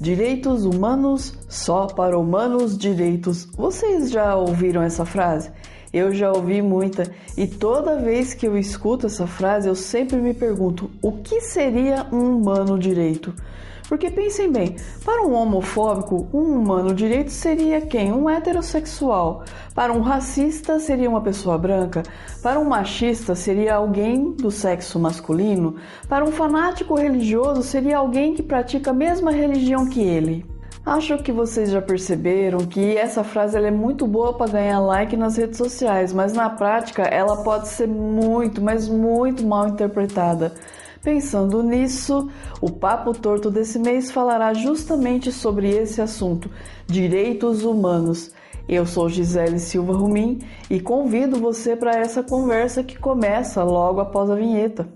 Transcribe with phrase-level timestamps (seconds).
[0.00, 3.44] Direitos humanos só para humanos direitos.
[3.54, 5.50] Vocês já ouviram essa frase?
[5.92, 10.32] Eu já ouvi muita e toda vez que eu escuto essa frase eu sempre me
[10.32, 13.34] pergunto o que seria um humano direito?
[13.88, 18.12] Porque pensem bem, para um homofóbico, um humano direito seria quem?
[18.12, 19.42] Um heterossexual.
[19.74, 22.04] Para um racista, seria uma pessoa branca.
[22.40, 25.74] Para um machista, seria alguém do sexo masculino.
[26.08, 30.46] Para um fanático religioso, seria alguém que pratica a mesma religião que ele.
[30.84, 35.36] Acho que vocês já perceberam que essa frase é muito boa para ganhar like nas
[35.36, 40.54] redes sociais, mas na prática ela pode ser muito, mas muito mal interpretada.
[41.02, 42.30] Pensando nisso,
[42.62, 46.50] o Papo Torto desse mês falará justamente sobre esse assunto:
[46.86, 48.32] direitos humanos.
[48.68, 50.40] Eu sou Gisele Silva Rumim
[50.70, 54.88] e convido você para essa conversa que começa logo após a vinheta.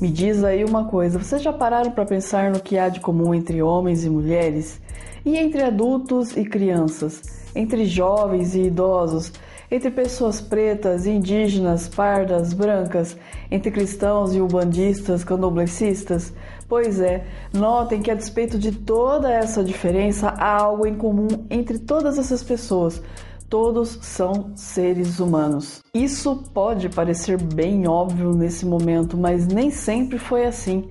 [0.00, 3.34] Me diz aí uma coisa, vocês já pararam para pensar no que há de comum
[3.34, 4.80] entre homens e mulheres?
[5.24, 7.38] E entre adultos e crianças?
[7.54, 9.32] entre jovens e idosos,
[9.70, 13.16] entre pessoas pretas, indígenas, pardas, brancas,
[13.50, 16.32] entre cristãos e ubandistas, candomblecistas?
[16.68, 21.78] Pois é, notem que a despeito de toda essa diferença, há algo em comum entre
[21.78, 23.02] todas essas pessoas.
[23.48, 25.82] Todos são seres humanos.
[25.94, 30.86] Isso pode parecer bem óbvio nesse momento, mas nem sempre foi assim.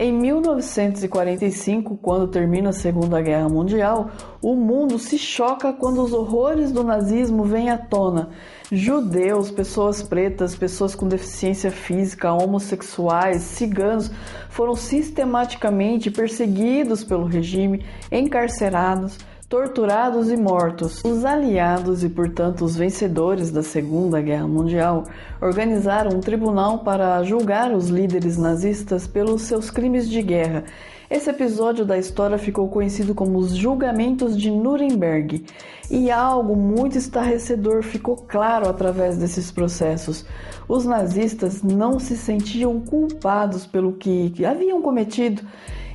[0.00, 6.70] Em 1945, quando termina a Segunda Guerra Mundial, o mundo se choca quando os horrores
[6.70, 8.30] do nazismo vêm à tona.
[8.70, 14.08] Judeus, pessoas pretas, pessoas com deficiência física, homossexuais, ciganos
[14.48, 19.18] foram sistematicamente perseguidos pelo regime, encarcerados,
[19.48, 21.02] torturados e mortos.
[21.02, 25.04] Os aliados e, portanto, os vencedores da Segunda Guerra Mundial
[25.40, 30.64] organizaram um tribunal para julgar os líderes nazistas pelos seus crimes de guerra.
[31.10, 35.42] Esse episódio da história ficou conhecido como os Julgamentos de Nuremberg,
[35.90, 40.26] e algo muito estarrecedor ficou claro através desses processos.
[40.68, 45.40] Os nazistas não se sentiam culpados pelo que haviam cometido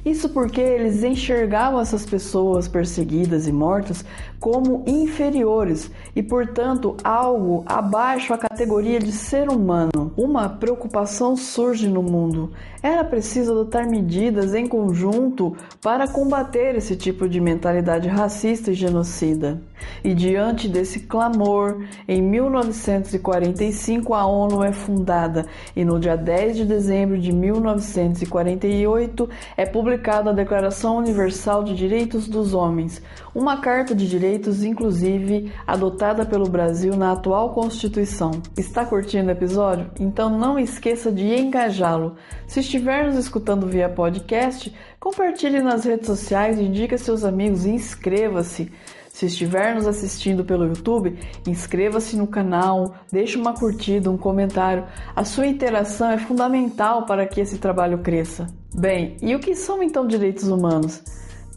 [0.05, 4.03] isso porque eles enxergavam essas pessoas perseguidas e mortas
[4.37, 10.11] como inferiores e, portanto, algo abaixo a categoria de ser humano.
[10.17, 12.51] Uma preocupação surge no mundo.
[12.81, 19.61] Era preciso adotar medidas em conjunto para combater esse tipo de mentalidade racista e genocida.
[20.03, 26.65] E diante desse clamor, em 1945 a ONU é fundada e no dia 10 de
[26.65, 29.92] dezembro de 1948 é publicada
[30.29, 33.01] a Declaração Universal de Direitos dos Homens,
[33.33, 38.31] uma carta de direitos inclusive adotada pelo Brasil na atual Constituição.
[38.57, 39.91] Está curtindo o episódio?
[39.99, 42.15] Então não esqueça de engajá-lo.
[42.47, 47.71] Se estiver nos escutando via podcast, compartilhe nas redes sociais, indique a seus amigos e
[47.71, 48.71] inscreva-se.
[49.09, 54.85] Se estiver nos assistindo pelo YouTube, inscreva-se no canal, deixe uma curtida, um comentário.
[55.15, 58.47] A sua interação é fundamental para que esse trabalho cresça.
[58.75, 61.03] Bem, e o que são então direitos humanos?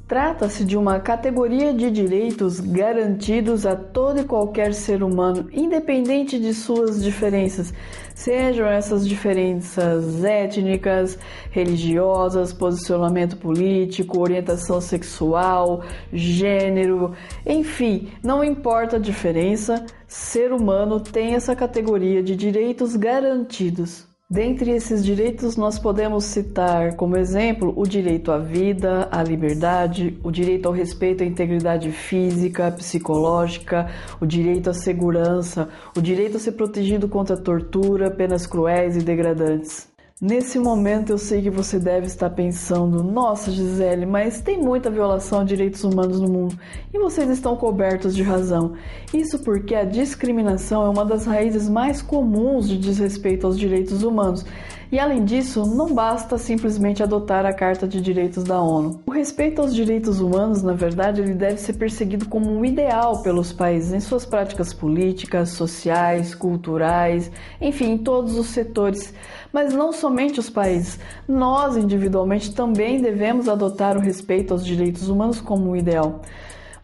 [0.06, 6.52] Trata-se de uma categoria de direitos garantidos a todo e qualquer ser humano, independente de
[6.52, 7.72] suas diferenças,
[8.14, 11.18] sejam essas diferenças étnicas,
[11.50, 15.82] religiosas, posicionamento político, orientação sexual,
[16.12, 24.06] gênero, enfim, não importa a diferença, ser humano tem essa categoria de direitos garantidos.
[24.28, 30.32] Dentre esses direitos, nós podemos citar como exemplo o direito à vida, à liberdade, o
[30.32, 33.88] direito ao respeito à integridade física, psicológica,
[34.20, 39.95] o direito à segurança, o direito a ser protegido contra tortura, penas cruéis e degradantes.
[40.18, 45.40] Nesse momento eu sei que você deve estar pensando: nossa, Gisele, mas tem muita violação
[45.40, 46.58] a direitos humanos no mundo
[46.90, 48.72] e vocês estão cobertos de razão.
[49.12, 54.46] Isso porque a discriminação é uma das raízes mais comuns de desrespeito aos direitos humanos.
[54.90, 59.02] E além disso, não basta simplesmente adotar a Carta de Direitos da ONU.
[59.06, 63.52] O respeito aos direitos humanos, na verdade, ele deve ser perseguido como um ideal pelos
[63.52, 67.30] países em suas práticas políticas, sociais, culturais,
[67.60, 69.12] enfim, em todos os setores
[69.56, 70.98] mas não somente os países.
[71.26, 76.20] Nós, individualmente, também devemos adotar o respeito aos direitos humanos como um ideal.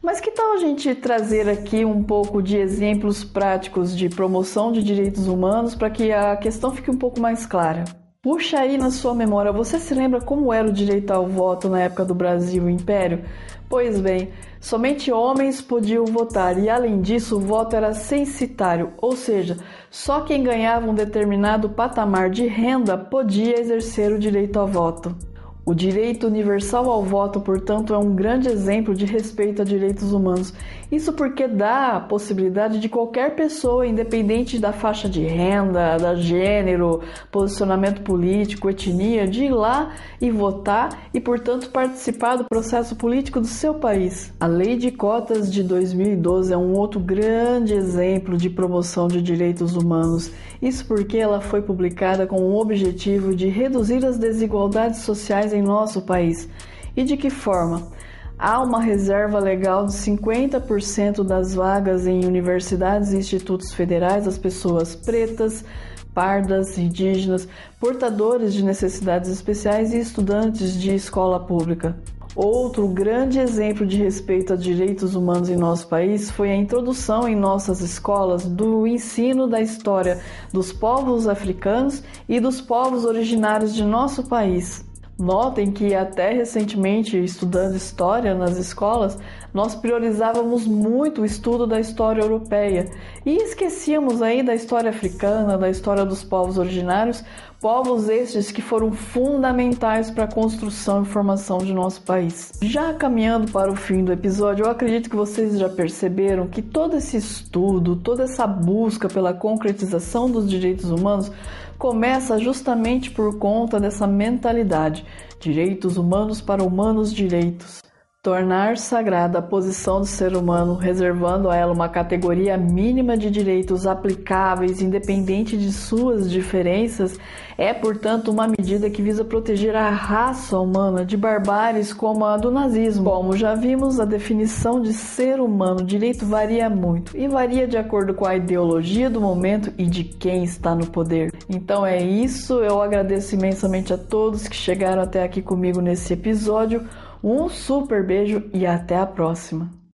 [0.03, 4.83] Mas que tal a gente trazer aqui um pouco de exemplos práticos de promoção de
[4.83, 7.85] direitos humanos para que a questão fique um pouco mais clara?
[8.21, 11.83] Puxa aí na sua memória, você se lembra como era o direito ao voto na
[11.83, 13.25] época do Brasil Império?
[13.69, 19.57] Pois bem, somente homens podiam votar e, além disso, o voto era censitário, ou seja,
[19.89, 25.17] só quem ganhava um determinado patamar de renda podia exercer o direito ao voto.
[25.64, 30.53] O direito universal ao voto, portanto, é um grande exemplo de respeito a direitos humanos.
[30.91, 37.00] Isso porque dá a possibilidade de qualquer pessoa, independente da faixa de renda, da gênero,
[37.31, 43.47] posicionamento político, etnia, de ir lá e votar e, portanto, participar do processo político do
[43.47, 44.35] seu país.
[44.41, 49.76] A Lei de Cotas de 2012 é um outro grande exemplo de promoção de direitos
[49.76, 50.32] humanos.
[50.61, 56.03] Isso porque ela foi publicada com o objetivo de reduzir as desigualdades sociais em nosso
[56.03, 56.49] país.
[56.97, 57.91] E de que forma?
[58.39, 64.97] Há uma reserva legal de 50% das vagas em universidades e institutos federais às pessoas
[64.97, 65.65] pretas,
[66.13, 71.97] pardas, indígenas, portadores de necessidades especiais e estudantes de escola pública.
[72.35, 77.37] Outro grande exemplo de respeito a direitos humanos em nosso país foi a introdução em
[77.37, 80.19] nossas escolas do ensino da história
[80.51, 84.83] dos povos africanos e dos povos originários de nosso país.
[85.23, 89.17] Notem que até recentemente, estudando história nas escolas,
[89.53, 92.91] nós priorizávamos muito o estudo da história europeia
[93.25, 97.23] e esquecíamos aí da história africana, da história dos povos originários,
[97.61, 102.53] povos estes que foram fundamentais para a construção e formação de nosso país.
[102.63, 106.97] Já caminhando para o fim do episódio, eu acredito que vocês já perceberam que todo
[106.97, 111.31] esse estudo, toda essa busca pela concretização dos direitos humanos
[111.79, 115.05] começa justamente por conta dessa mentalidade:
[115.39, 117.83] direitos humanos para humanos direitos.
[118.25, 123.85] Tornar sagrada a posição do ser humano, reservando a ela uma categoria mínima de direitos
[123.85, 127.19] aplicáveis, independente de suas diferenças,
[127.59, 132.49] é, portanto, uma medida que visa proteger a raça humana de barbáries como a do
[132.49, 133.11] nazismo.
[133.11, 138.15] Como já vimos, a definição de ser humano direito varia muito e varia de acordo
[138.15, 141.33] com a ideologia do momento e de quem está no poder.
[141.49, 146.87] Então é isso, eu agradeço imensamente a todos que chegaram até aqui comigo nesse episódio.
[147.23, 149.81] Um super beijo e até a próxima!